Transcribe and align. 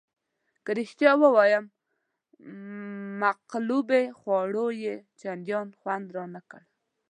که 0.65 0.71
رښتیا 0.79 1.11
ووایم 1.23 1.65
مقلوبې 3.21 4.03
خوړو 4.19 4.67
یې 4.83 4.95
چندانې 5.19 5.77
خوند 5.79 6.05
رانه 6.15 6.41
کړ. 6.49 6.61